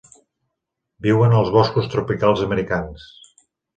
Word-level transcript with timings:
Viuen 1.07 1.35
als 1.41 1.51
boscos 1.57 1.91
tropicals 1.97 2.45
americans. 2.47 3.05